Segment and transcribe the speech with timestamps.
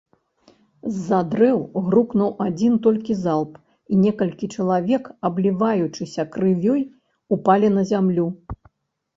[0.93, 3.51] З-за дрэў грукнуў адзін толькі залп,
[3.93, 6.81] і некалькі чалавек, абліваючыся крывёй,
[7.39, 8.27] упалі на зямлю.